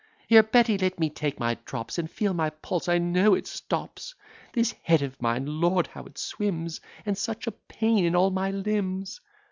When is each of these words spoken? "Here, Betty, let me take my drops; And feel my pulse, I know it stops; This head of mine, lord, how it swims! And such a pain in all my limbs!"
"Here, 0.25 0.41
Betty, 0.41 0.79
let 0.79 0.99
me 0.99 1.11
take 1.11 1.39
my 1.39 1.59
drops; 1.63 1.99
And 1.99 2.09
feel 2.09 2.33
my 2.33 2.49
pulse, 2.49 2.89
I 2.89 2.97
know 2.97 3.35
it 3.35 3.45
stops; 3.45 4.15
This 4.51 4.73
head 4.81 5.03
of 5.03 5.21
mine, 5.21 5.45
lord, 5.61 5.85
how 5.85 6.05
it 6.05 6.17
swims! 6.17 6.81
And 7.05 7.15
such 7.15 7.45
a 7.45 7.51
pain 7.51 8.03
in 8.03 8.15
all 8.15 8.31
my 8.31 8.49
limbs!" 8.49 9.21